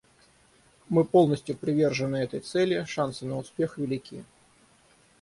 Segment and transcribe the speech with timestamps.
[0.89, 4.23] Мы полностью привержены этой цели, шансы на успех велики.